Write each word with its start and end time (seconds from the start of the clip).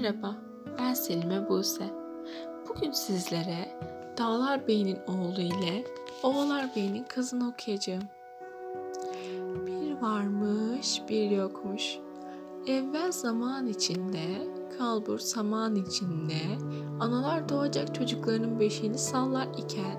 Merhaba, 0.00 0.36
ben 0.78 0.94
Selime 0.94 1.48
Buse. 1.48 1.84
Bugün 2.68 2.90
sizlere 2.90 3.80
Dağlar 4.18 4.68
Bey'in 4.68 4.98
oğlu 5.06 5.40
ile 5.40 5.84
Oğalar 6.22 6.70
Bey'in 6.76 7.04
kızını 7.04 7.48
okuyacağım. 7.48 8.02
Bir 9.66 10.00
varmış, 10.02 11.02
bir 11.08 11.30
yokmuş. 11.30 11.98
Evvel 12.66 13.12
zaman 13.12 13.66
içinde, 13.66 14.24
kalbur 14.78 15.18
saman 15.18 15.74
içinde, 15.74 16.40
analar 17.00 17.48
doğacak 17.48 17.94
çocuklarının 17.94 18.60
beşiğini 18.60 18.98
sallar 18.98 19.48
iken, 19.58 19.96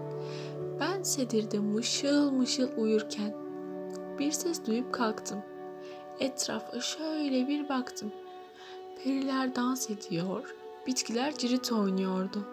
ben 0.80 1.04
sedirde 1.04 1.60
mışıl 1.60 2.32
mışıl 2.32 2.70
uyurken, 2.78 3.36
bir 4.20 4.32
ses 4.32 4.66
duyup 4.66 4.94
kalktım. 4.94 5.40
Etrafa 6.20 6.80
şöyle 6.80 7.48
bir 7.48 7.70
baktım. 7.70 8.12
Periler 9.04 9.56
dans 9.56 9.90
ediyor, 9.90 10.56
bitkiler 10.88 11.38
cirit 11.38 11.72
oynuyordu. 11.72 12.44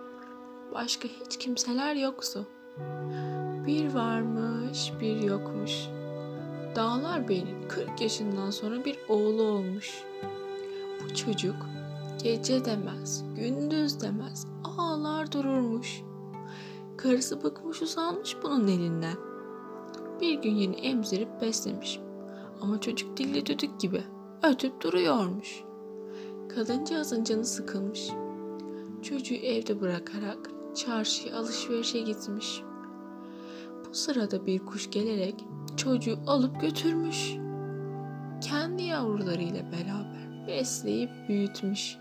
Başka 0.75 1.09
hiç 1.09 1.39
kimseler 1.39 1.95
yoktu. 1.95 2.47
Bir 3.67 3.95
varmış, 3.95 4.93
bir 5.01 5.17
yokmuş. 5.20 5.73
Dağlar 6.77 7.29
Bey'in 7.29 7.69
40 7.69 8.01
yaşından 8.01 8.51
sonra 8.51 8.84
bir 8.84 8.98
oğlu 9.09 9.43
olmuş. 9.43 10.05
Bu 11.05 11.15
çocuk 11.15 11.57
gece 12.23 12.65
demez, 12.65 13.25
gündüz 13.37 14.01
demez, 14.01 14.47
ağlar 14.79 15.33
dururmuş. 15.33 16.03
Karısı 16.97 17.42
bıkmış 17.42 17.83
usanmış 17.83 18.37
bunun 18.42 18.69
elinden. 18.69 19.17
Bir 20.20 20.34
gün 20.34 20.55
yeni 20.55 20.77
emzirip 20.77 21.41
beslemiş. 21.41 22.01
Ama 22.61 22.81
çocuk 22.81 23.17
dilli 23.17 23.47
düdük 23.47 23.81
gibi 23.81 24.03
ötüp 24.42 24.81
duruyormuş. 24.81 25.64
Kadıncağızın 26.48 27.25
canı 27.25 27.45
sıkılmış. 27.45 28.11
Çocuğu 29.03 29.34
evde 29.34 29.81
bırakarak 29.81 30.51
çarşıya 30.75 31.36
alışverişe 31.36 32.01
gitmiş. 32.01 32.62
Bu 33.89 33.95
sırada 33.95 34.47
bir 34.47 34.59
kuş 34.59 34.91
gelerek 34.91 35.45
çocuğu 35.77 36.19
alıp 36.27 36.61
götürmüş. 36.61 37.36
Kendi 38.41 38.83
yavrularıyla 38.83 39.73
beraber 39.73 40.47
besleyip 40.47 41.11
büyütmüş. 41.28 41.97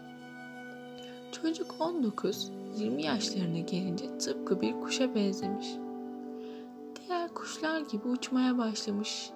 Çocuk 1.31 1.75
19-20 1.80 3.02
yaşlarına 3.02 3.59
gelince 3.59 4.17
tıpkı 4.17 4.61
bir 4.61 4.73
kuşa 4.81 5.16
benzemiş. 5.16 5.67
Diğer 6.95 7.30
kuşlar 7.33 7.80
gibi 7.80 8.07
uçmaya 8.07 8.57
başlamış. 8.57 9.30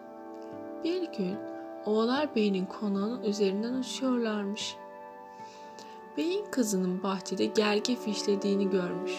Bir 0.84 1.02
gün 1.02 1.38
Oğlar 1.86 2.36
Bey'in 2.36 2.66
konağının 2.66 3.24
üzerinden 3.24 3.74
uçuyorlarmış. 3.74 4.76
Beyin 6.18 6.46
kızının 6.52 7.04
bahçede 7.04 7.46
gerge 7.46 7.96
fişlediğini 7.96 8.70
görmüş. 8.70 9.14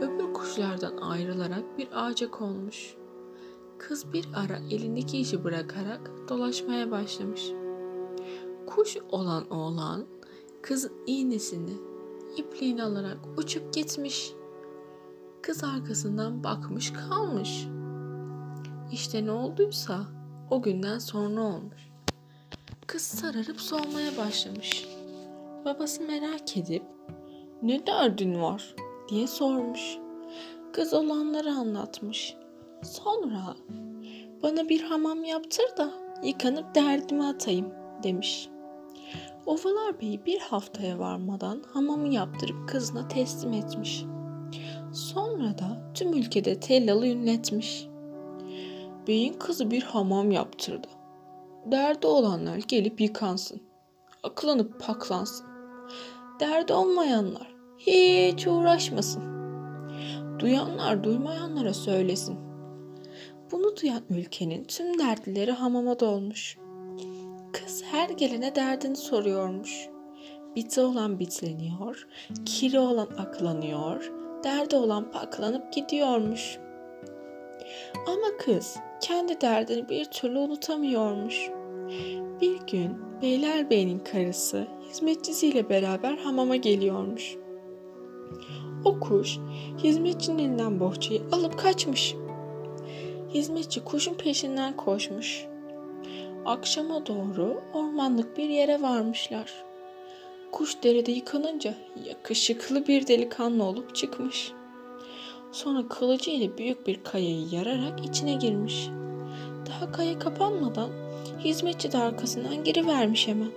Öbür 0.00 0.32
kuşlardan 0.32 0.96
ayrılarak 0.96 1.78
bir 1.78 1.88
ağaca 1.92 2.30
konmuş. 2.30 2.94
Kız 3.78 4.12
bir 4.12 4.28
ara 4.34 4.56
elindeki 4.70 5.18
işi 5.18 5.44
bırakarak 5.44 6.10
dolaşmaya 6.28 6.90
başlamış. 6.90 7.52
Kuş 8.66 8.96
olan 9.10 9.50
oğlan 9.50 10.06
kızın 10.62 10.92
iğnesini, 11.06 11.74
ipliğini 12.36 12.82
alarak 12.82 13.18
uçup 13.36 13.74
gitmiş. 13.74 14.32
Kız 15.42 15.64
arkasından 15.64 16.44
bakmış 16.44 16.92
kalmış. 16.92 17.66
İşte 18.92 19.26
ne 19.26 19.30
olduysa 19.30 20.06
o 20.50 20.62
günden 20.62 20.98
sonra 20.98 21.42
olmuş. 21.42 21.90
Kız 22.86 23.02
sararıp 23.02 23.60
solmaya 23.60 24.16
başlamış. 24.16 24.89
Babası 25.64 26.02
merak 26.02 26.56
edip 26.56 26.82
ne 27.62 27.86
derdin 27.86 28.42
var 28.42 28.74
diye 29.08 29.26
sormuş. 29.26 29.98
Kız 30.72 30.94
olanları 30.94 31.50
anlatmış. 31.50 32.36
Sonra 32.82 33.56
bana 34.42 34.68
bir 34.68 34.82
hamam 34.82 35.24
yaptır 35.24 35.76
da 35.76 35.90
yıkanıp 36.22 36.74
derdimi 36.74 37.24
atayım 37.24 37.72
demiş. 38.02 38.48
Ovalar 39.46 40.00
Bey 40.00 40.20
bir 40.26 40.40
haftaya 40.40 40.98
varmadan 40.98 41.62
hamamı 41.72 42.14
yaptırıp 42.14 42.68
kızına 42.68 43.08
teslim 43.08 43.52
etmiş. 43.52 44.04
Sonra 44.92 45.58
da 45.58 45.92
tüm 45.94 46.12
ülkede 46.12 46.60
tellalı 46.60 47.06
ünletmiş. 47.06 47.86
Beyin 49.06 49.32
kızı 49.32 49.70
bir 49.70 49.82
hamam 49.82 50.30
yaptırdı. 50.30 50.88
Derdi 51.66 52.06
olanlar 52.06 52.56
gelip 52.68 53.00
yıkansın. 53.00 53.60
Aklanıp 54.22 54.80
paklansın. 54.80 55.49
Derdi 56.40 56.72
olmayanlar 56.72 57.54
hiç 57.78 58.46
uğraşmasın. 58.46 59.22
Duyanlar 60.38 61.04
duymayanlara 61.04 61.74
söylesin. 61.74 62.38
Bunu 63.52 63.76
duyan 63.76 64.02
ülkenin 64.10 64.64
tüm 64.64 64.98
dertlileri 64.98 65.52
hamama 65.52 66.00
dolmuş. 66.00 66.58
Kız 67.52 67.84
her 67.90 68.10
gelene 68.10 68.54
derdini 68.54 68.96
soruyormuş. 68.96 69.88
Biti 70.56 70.80
olan 70.80 71.18
bitleniyor, 71.18 72.08
kiri 72.44 72.78
olan 72.78 73.08
aklanıyor, 73.18 74.12
derdi 74.44 74.76
olan 74.76 75.10
paklanıp 75.10 75.72
gidiyormuş. 75.72 76.58
Ama 78.06 78.36
kız 78.38 78.76
kendi 79.00 79.40
derdini 79.40 79.88
bir 79.88 80.04
türlü 80.04 80.38
unutamıyormuş. 80.38 81.50
Bir 82.40 82.60
gün 82.66 83.20
Beylerbeyi'nin 83.22 83.98
karısı 83.98 84.66
hizmetçisiyle 84.90 85.68
beraber 85.68 86.16
hamama 86.18 86.56
geliyormuş. 86.56 87.36
O 88.84 89.00
kuş 89.00 89.38
hizmetçinin 89.82 90.38
elinden 90.38 90.80
bohçayı 90.80 91.22
alıp 91.32 91.58
kaçmış. 91.58 92.14
Hizmetçi 93.34 93.84
kuşun 93.84 94.14
peşinden 94.14 94.76
koşmuş. 94.76 95.46
Akşama 96.44 97.06
doğru 97.06 97.60
ormanlık 97.74 98.38
bir 98.38 98.48
yere 98.48 98.82
varmışlar. 98.82 99.64
Kuş 100.52 100.82
derede 100.82 101.12
yıkanınca 101.12 101.74
yakışıklı 102.08 102.86
bir 102.86 103.06
delikanlı 103.06 103.64
olup 103.64 103.94
çıkmış. 103.94 104.52
Sonra 105.52 105.88
kılıcı 105.88 106.30
ile 106.30 106.58
büyük 106.58 106.86
bir 106.86 107.04
kayayı 107.04 107.46
yararak 107.52 108.06
içine 108.06 108.34
girmiş. 108.34 108.88
Daha 109.66 109.92
kaya 109.92 110.18
kapanmadan 110.18 110.90
hizmetçi 111.44 111.92
de 111.92 111.98
arkasından 111.98 112.64
girivermiş 112.64 113.28
hemen. 113.28 113.50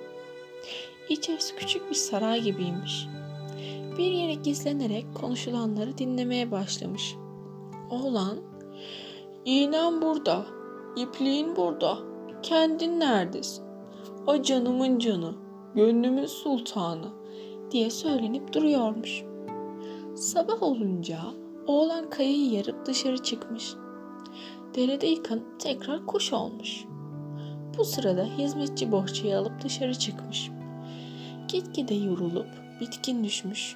İçerisi 1.10 1.56
küçük 1.56 1.90
bir 1.90 1.96
saray 1.96 2.42
gibiymiş. 2.42 3.08
Bir 3.98 4.12
yere 4.12 4.34
gizlenerek 4.34 5.06
konuşulanları 5.16 5.98
dinlemeye 5.98 6.52
başlamış. 6.52 7.16
Oğlan, 7.90 8.38
iğnem 9.46 10.02
burada, 10.02 10.46
ipliğin 10.96 11.56
burada, 11.56 11.98
kendin 12.44 13.00
neredesin? 13.00 13.66
O 14.28 14.42
canımın 14.42 15.00
canı, 15.00 15.34
gönlümün 15.76 16.26
sultanı 16.26 17.08
diye 17.72 17.90
söylenip 17.90 18.54
duruyormuş. 18.54 19.24
Sabah 20.16 20.64
olunca 20.64 21.20
oğlan 21.68 22.10
kayayı 22.10 22.52
yarıp 22.52 22.86
dışarı 22.86 23.18
çıkmış. 23.18 23.74
Derede 24.76 25.08
yıkanıp 25.08 25.60
tekrar 25.60 26.06
kuş 26.06 26.34
olmuş. 26.34 26.86
Bu 27.78 27.86
sırada 27.86 28.24
hizmetçi 28.24 28.92
bohçayı 28.92 29.38
alıp 29.38 29.64
dışarı 29.64 29.94
çıkmış. 29.94 30.53
Gitgide 31.54 31.94
yorulup 31.94 32.48
bitkin 32.82 33.24
düşmüş. 33.24 33.76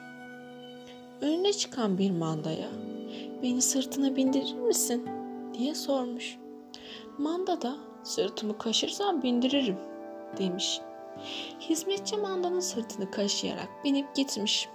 Önüne 1.21 1.53
çıkan 1.53 1.97
bir 1.97 2.11
mandaya 2.11 2.67
beni 3.43 3.61
sırtına 3.61 4.15
bindirir 4.15 4.53
misin 4.53 5.09
diye 5.53 5.75
sormuş. 5.75 6.37
Manda 7.17 7.61
da 7.61 7.77
sırtımı 8.03 8.57
kaşırsan 8.57 9.23
bindiririm 9.23 9.77
demiş. 10.37 10.81
Hizmetçi 11.59 12.17
mandanın 12.17 12.59
sırtını 12.59 13.11
kaşıyarak 13.11 13.69
binip 13.83 14.15
gitmiş. 14.15 14.69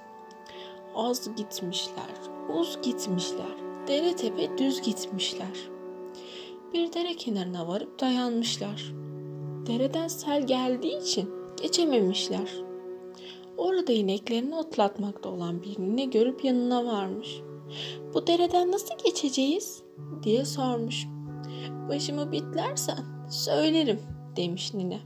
Az 0.95 1.37
gitmişler, 1.37 2.13
uz 2.55 2.79
gitmişler, 2.83 3.57
dere 3.89 4.17
tepe 4.17 4.59
düz 4.59 4.83
gitmişler. 4.83 5.71
Bir 6.75 6.93
dere 6.93 7.17
kenarına 7.17 7.69
varıp 7.69 8.01
dayanmışlar. 8.01 8.93
Dereden 9.67 10.09
sel 10.09 10.47
geldiği 10.47 11.03
için 11.03 11.31
geçememişler. 11.63 12.72
Orada 13.57 13.93
ineklerini 13.93 14.55
otlatmakta 14.55 15.29
olan 15.29 15.63
birini 15.63 16.11
görüp 16.11 16.45
yanına 16.45 16.85
varmış. 16.85 17.41
Bu 18.15 18.27
dereden 18.27 18.73
nasıl 18.73 18.95
geçeceğiz? 19.05 19.83
diye 20.23 20.45
sormuş. 20.45 21.07
Başımı 21.89 22.33
bitlersen 22.33 22.99
söylerim 23.31 24.01
demiş 24.37 24.75
nine. 24.75 25.01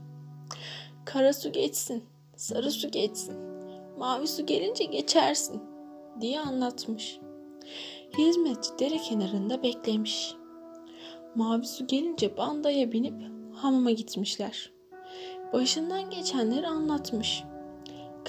Kara 1.04 1.32
su 1.32 1.52
geçsin, 1.52 2.04
sarı 2.37 2.70
su 2.70 2.90
geçsin, 2.90 3.37
mavi 3.98 4.26
su 4.26 4.46
gelince 4.46 4.84
geçersin 4.84 5.62
diye 6.20 6.40
anlatmış. 6.40 7.19
Hizmetçi 8.19 8.70
dere 8.78 8.98
kenarında 8.98 9.62
beklemiş. 9.62 10.34
Mavi 11.34 11.66
su 11.66 11.87
gelince 11.87 12.37
bandaya 12.37 12.93
binip 12.93 13.14
hamama 13.54 13.90
gitmişler. 13.90 14.72
Başından 15.52 16.10
geçenleri 16.10 16.66
anlatmış. 16.66 17.44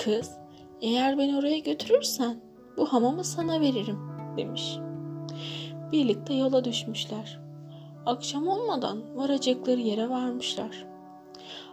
Kız, 0.04 0.38
eğer 0.82 1.18
beni 1.18 1.38
oraya 1.38 1.60
götürürsen 1.60 2.42
bu 2.78 2.86
hamamı 2.86 3.24
sana 3.24 3.62
veririm 3.62 4.00
demiş. 4.38 4.78
Birlikte 5.92 6.34
yola 6.34 6.64
düşmüşler. 6.64 7.40
Akşam 8.06 8.48
olmadan 8.48 9.18
varacakları 9.18 9.80
yere 9.80 10.10
varmışlar. 10.10 10.86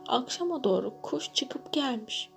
Akşama 0.09 0.65
doğru 0.65 0.95
kuş 1.03 1.33
çıkıp 1.33 1.73
gelmiş. 1.73 2.31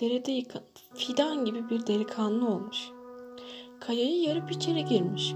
Derede 0.00 0.32
yıkan 0.32 0.62
fidan 0.94 1.44
gibi 1.44 1.70
bir 1.70 1.86
delikanlı 1.86 2.48
olmuş. 2.48 2.90
Kayayı 3.80 4.20
yarıp 4.22 4.52
içeri 4.52 4.84
girmiş. 4.84 5.34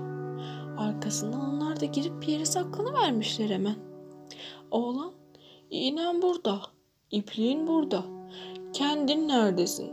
Arkasından 0.78 1.54
onlar 1.54 1.80
da 1.80 1.84
girip 1.84 2.22
bir 2.22 2.26
yere 2.26 2.44
saklanıvermişler 2.44 3.50
hemen. 3.50 3.76
Oğlan, 4.70 5.12
iğnem 5.70 6.22
burada, 6.22 6.60
ipliğin 7.10 7.66
burada. 7.66 8.04
Kendin 8.74 9.28
neredesin? 9.28 9.92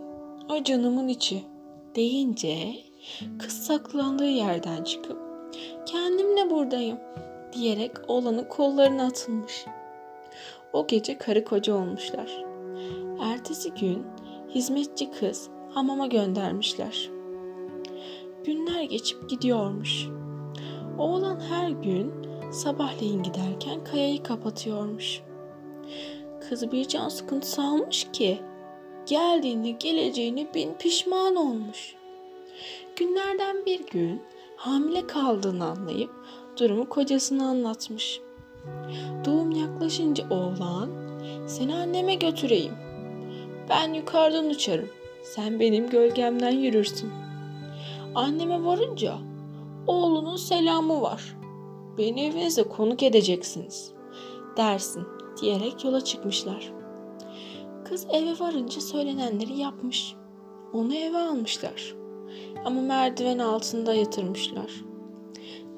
Ay 0.49 0.63
canımın 0.63 1.07
içi 1.07 1.43
deyince 1.95 2.73
kız 3.39 3.53
saklandığı 3.53 4.29
yerden 4.29 4.83
çıkıp 4.83 5.17
kendimle 5.85 6.49
buradayım 6.49 6.97
diyerek 7.53 7.91
oğlanın 8.07 8.43
kollarına 8.43 9.05
atılmış. 9.05 9.65
O 10.73 10.87
gece 10.87 11.17
karı 11.17 11.45
koca 11.45 11.75
olmuşlar. 11.75 12.45
Ertesi 13.23 13.73
gün 13.73 14.05
hizmetçi 14.49 15.11
kız 15.11 15.49
hamama 15.73 16.07
göndermişler. 16.07 17.09
Günler 18.43 18.83
geçip 18.83 19.29
gidiyormuş. 19.29 20.07
Oğlan 20.97 21.39
her 21.39 21.69
gün 21.69 22.13
sabahleyin 22.51 23.23
giderken 23.23 23.83
kayayı 23.83 24.23
kapatıyormuş. 24.23 25.21
Kız 26.49 26.71
bir 26.71 26.87
can 26.87 27.09
sıkıntısı 27.09 27.61
almış 27.61 28.07
ki 28.13 28.41
geldiğini 29.11 29.79
geleceğini 29.79 30.47
bin 30.53 30.73
pişman 30.73 31.35
olmuş. 31.35 31.95
Günlerden 32.95 33.65
bir 33.65 33.87
gün 33.87 34.21
hamile 34.55 35.07
kaldığını 35.07 35.65
anlayıp 35.65 36.11
durumu 36.59 36.89
kocasına 36.89 37.49
anlatmış. 37.49 38.21
Doğum 39.25 39.51
yaklaşınca 39.51 40.29
oğlan 40.29 40.89
seni 41.47 41.75
anneme 41.75 42.15
götüreyim. 42.15 42.73
Ben 43.69 43.93
yukarıdan 43.93 44.49
uçarım. 44.49 44.89
Sen 45.23 45.59
benim 45.59 45.89
gölgemden 45.89 46.51
yürürsün. 46.51 47.11
Anneme 48.15 48.65
varınca 48.65 49.17
oğlunun 49.87 50.35
selamı 50.35 51.01
var. 51.01 51.35
Beni 51.97 52.25
evinize 52.25 52.63
konuk 52.63 53.03
edeceksiniz 53.03 53.91
dersin 54.57 55.03
diyerek 55.41 55.85
yola 55.85 56.03
çıkmışlar. 56.03 56.80
Kız 57.91 58.07
eve 58.09 58.39
varınca 58.39 58.81
söylenenleri 58.81 59.57
yapmış. 59.57 60.15
Onu 60.73 60.95
eve 60.95 61.17
almışlar. 61.17 61.95
Ama 62.65 62.81
merdiven 62.81 63.39
altında 63.39 63.93
yatırmışlar. 63.93 64.71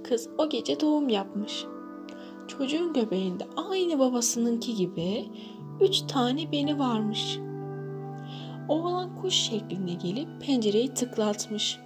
Kız 0.03 0.29
o 0.37 0.49
gece 0.49 0.79
doğum 0.79 1.09
yapmış. 1.09 1.65
Çocuğun 2.47 2.93
göbeğinde 2.93 3.43
aynı 3.55 3.99
babasınınki 3.99 4.75
gibi 4.75 5.25
üç 5.81 6.01
tane 6.01 6.51
beni 6.51 6.79
varmış. 6.79 7.39
Oğlan 8.69 9.21
kuş 9.21 9.33
şekline 9.33 9.93
gelip 9.93 10.41
pencereyi 10.41 10.93
tıklatmış. 10.93 11.79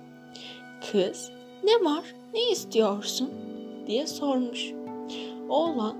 Kız 0.91 1.31
ne 1.63 1.85
var 1.85 2.03
ne 2.33 2.51
istiyorsun 2.51 3.29
diye 3.87 4.07
sormuş. 4.07 4.71
Oğlan 5.49 5.95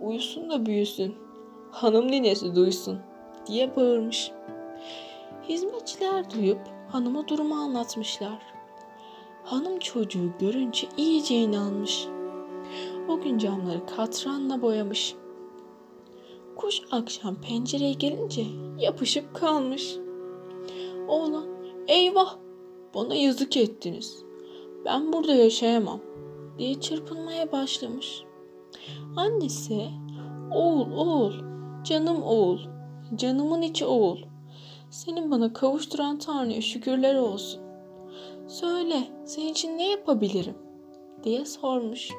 uyusun 0.00 0.50
da 0.50 0.66
büyüsün 0.66 1.14
hanım 1.70 2.10
ninesi 2.10 2.54
duysun 2.54 2.98
diye 3.46 3.76
bağırmış. 3.76 4.30
Hizmetçiler 5.48 6.30
duyup 6.30 6.60
hanıma 6.88 7.28
durumu 7.28 7.54
anlatmışlar. 7.54 8.42
Hanım 9.44 9.78
çocuğu 9.78 10.30
görünce 10.38 10.88
iyice 10.96 11.34
inanmış. 11.34 12.06
O 13.08 13.20
gün 13.20 13.38
camları 13.38 13.86
katranla 13.86 14.62
boyamış. 14.62 15.14
Kuş 16.56 16.82
akşam 16.90 17.34
pencereye 17.34 17.92
gelince 17.92 18.44
yapışıp 18.78 19.34
kalmış. 19.34 19.96
Oğlan, 21.08 21.46
eyvah 21.88 22.36
bana 22.94 23.14
yazık 23.14 23.56
ettiniz. 23.56 24.24
Ben 24.84 25.12
burada 25.12 25.34
yaşayamam 25.34 26.00
diye 26.58 26.80
çırpınmaya 26.80 27.52
başlamış. 27.52 28.22
Annesi, 29.16 29.88
oğul 30.50 30.92
oğul, 30.92 31.32
canım 31.84 32.22
oğul, 32.22 32.58
canımın 33.16 33.62
içi 33.62 33.86
oğul. 33.86 34.18
Senin 34.90 35.30
bana 35.30 35.52
kavuşturan 35.52 36.18
Tanrı'ya 36.18 36.60
şükürler 36.60 37.14
olsun. 37.14 37.60
Söyle, 38.46 39.08
senin 39.24 39.52
için 39.52 39.78
ne 39.78 39.90
yapabilirim? 39.90 40.56
diye 41.24 41.44
sormuş. 41.44 42.10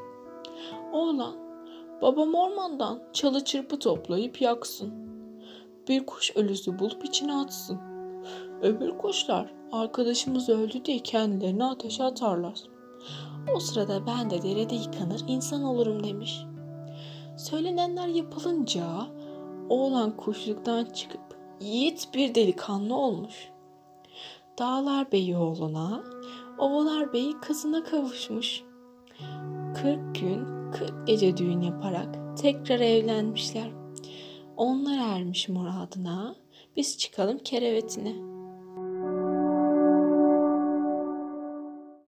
Oğlan, 0.94 1.36
babam 2.01 2.36
ormandan 2.36 3.04
çalı 3.13 3.44
çırpı 3.44 3.80
toplayıp 3.80 4.42
yaksın. 4.42 4.94
Bir 5.88 6.06
kuş 6.06 6.31
ölüsü 6.36 6.80
bulup 6.80 7.06
içine 7.06 7.36
atsın. 7.36 7.80
Öbür 8.62 8.98
kuşlar 8.98 9.54
arkadaşımız 9.72 10.50
öldü 10.50 10.86
diye 10.86 11.00
kendilerini 11.00 11.66
ateşe 11.66 12.04
atarlar. 12.04 12.60
O 13.56 13.60
sırada 13.60 14.07
ben 14.07 14.30
de 14.30 14.42
derede 14.42 14.75
yıkanır 14.75 15.22
insan 15.28 15.63
olurum 15.63 16.04
demiş. 16.04 16.44
Söylenenler 17.38 18.07
yapılınca 18.07 18.84
oğlan 19.73 20.17
kuşluktan 20.17 20.85
çıkıp 20.85 21.21
yiğit 21.61 22.09
bir 22.13 22.35
delikanlı 22.35 22.95
olmuş. 22.95 23.49
Dağlar 24.59 25.11
Beyi 25.11 25.37
oğluna, 25.37 26.03
Ovalar 26.57 27.13
Beyi 27.13 27.33
kızına 27.41 27.83
kavuşmuş. 27.83 28.63
Kırk 29.75 30.15
gün, 30.15 30.71
kırk 30.71 31.07
gece 31.07 31.37
düğün 31.37 31.61
yaparak 31.61 32.37
tekrar 32.37 32.79
evlenmişler. 32.79 33.71
Onlar 34.57 35.17
ermiş 35.17 35.49
muradına, 35.49 36.35
biz 36.77 36.97
çıkalım 36.97 37.37
kerevetine.'' 37.37 38.32